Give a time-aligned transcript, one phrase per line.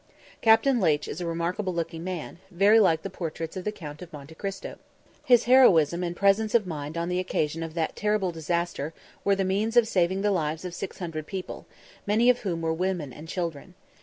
[0.41, 4.11] Captain Leitch is a remarkable looking man, very like the portraits of the Count of
[4.11, 4.77] Monte Christo.
[5.25, 9.45] His heroism and presence of mind on the occasion of that terrible disaster were the
[9.45, 11.67] means of saving the lives of six hundred people,
[12.07, 13.75] many of whom were women and children.